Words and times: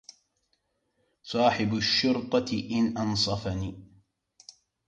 صاحب 1.23 1.73
الشرطة 1.75 2.69
إن 2.71 2.97
أنصفني 2.97 3.85